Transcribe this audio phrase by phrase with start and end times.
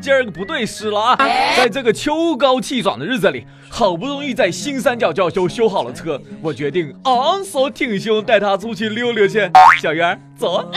[0.00, 1.16] 今儿个不对时了啊！
[1.56, 9.50] 在这个秋高气爽的日子里，好不容易在新三角教修修好了车，我决定昂首挺胸带他出去溜溜去。
[9.80, 10.72] 小圆，走啊！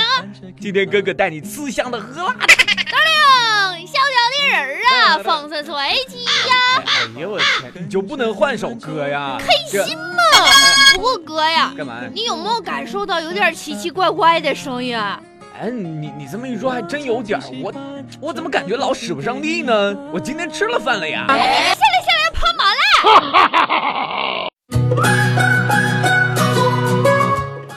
[0.59, 2.47] 今天哥哥带你吃香的喝辣的。
[2.91, 2.99] 大
[3.71, 5.73] 亮，小小的人儿啊，风生水
[6.09, 6.83] 起呀！
[6.85, 9.37] 哎呀我天，你就不能换首歌呀？
[9.39, 9.47] 开
[9.85, 10.15] 心嘛！
[10.95, 12.01] 不过哥呀，干嘛？
[12.13, 15.19] 你有没有感受到有点奇奇怪怪的声音啊？
[15.59, 17.43] 哎，你你这么一说，还真有点儿。
[17.61, 17.71] 我
[18.19, 19.95] 我怎么感觉老使不上力呢？
[20.11, 21.25] 我今天吃了饭了呀。
[21.27, 24.49] 下来下来，跑马了。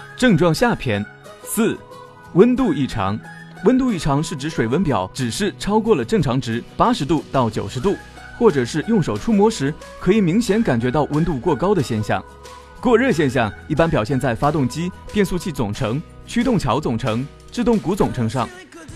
[0.17, 1.05] 症状下篇
[1.43, 1.77] 四，
[2.33, 3.19] 温度异常。
[3.65, 7.95] 温度异常是指水温表指示超过了正常值八十度到九十度，
[8.39, 12.25] 或者是用手触摸时可以明显感觉到温度过高的现象。
[12.81, 17.27] 过热现象一般表现在发动机、变速器总成、驱动桥总成。
[17.57, 18.47] 制动鼓总成上，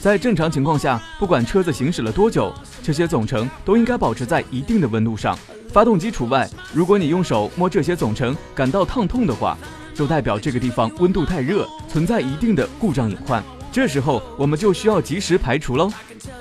[0.03, 5.35] 在正常情况下，不管车子行驶了多久，这些总成都应该保持在一定的温度上，
[5.73, 6.47] 发动机除外。
[6.75, 9.57] 如果你用手摸这些总成感到烫痛的话，
[9.95, 13.43] 就代表这个地方温度太热，存在一定的故障隐患。
[13.73, 15.91] 这时候我们就需要及时排除喽，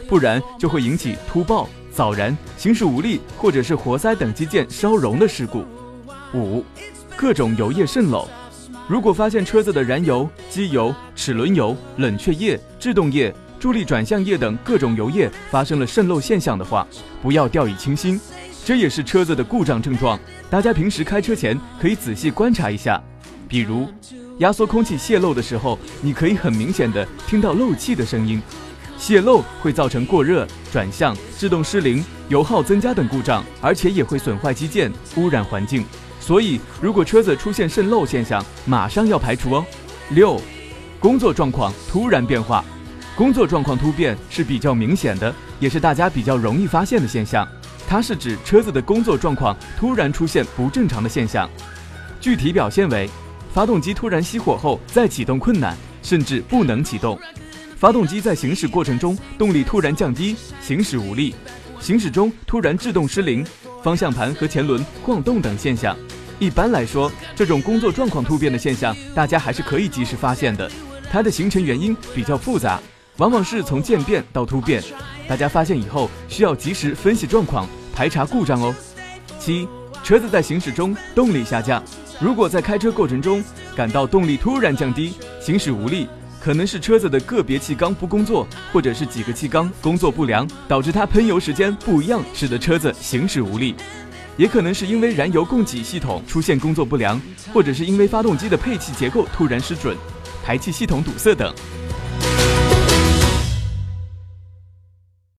[0.09, 5.63] 不然就会引起突爆、早燃、行驶无力或者是活塞等机件烧熔的事故。
[6.33, 6.65] 五，
[7.15, 8.27] 各种油液渗漏。
[8.89, 16.87] 如果发现车子的燃油、机油、齿轮油、冷却液、制动液、助力转向液等各种油液发生了渗漏现象的话，
[17.21, 18.19] 不要掉以轻心，
[18.65, 20.19] 这也是车子的故障症状。
[20.49, 22.99] 大家平时开车前可以仔细观察一下，
[23.47, 23.87] 比如
[24.39, 28.41] 压缩空气泄漏的时候，你可以很明显的听到漏气的声音。
[28.97, 35.85] 泄漏会造成过热、转向、制动失灵、油耗增加等故障，而且也会损坏机件、污染环境。
[36.29, 39.65] 所以，如果车子出现渗漏现象，马上要排除哦。
[40.09, 40.39] 六，
[40.99, 42.63] 工作状况突然变化，
[43.15, 47.47] 工作状况突变是比较明显的，也是大家比较容易发现的现象。
[47.87, 51.49] 它是指车子的工作状况突然出现不正常的现象，
[52.21, 53.09] 具体表现为：
[53.51, 57.17] 发动机突然熄火后再启动困难，甚至不能启动；
[57.75, 61.33] 发动机在行驶过程中动力突然降低，行驶无力；
[61.79, 63.43] 行驶中突然制动失灵，
[63.81, 65.97] 方向盘和前轮晃动等现象。
[66.39, 70.71] 一般来说，这种工作状况突变的现象，大家还是可以及时发现的。
[71.11, 72.79] 它的形成原因比较复杂，
[73.17, 74.81] 往往是从渐变到突变。
[75.27, 78.73] 大家发现以后，需要及时分析状况，排查故障哦。
[79.37, 79.67] 七，
[80.01, 81.83] 车子在行驶中动力下降。
[82.21, 83.43] 如果在开车过程中
[83.75, 86.07] 感到动力突然降低，行驶无力，
[86.39, 93.75] 可能是车子的个别气缸不工作，或者是几个气缸工作不良，导致它喷油时间不一样，使得车子行驶无力。
[94.39, 97.21] 也可能是因为燃油供给系统出现工作不良，
[97.53, 99.97] 或者是因为发动机的配气结构突然失准、
[100.45, 101.53] 排气系统堵塞等。